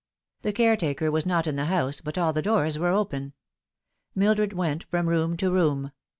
[0.41, 3.33] The caretaker was not in the house, but all the doors were open.
[4.15, 5.91] Mildred went from room to room.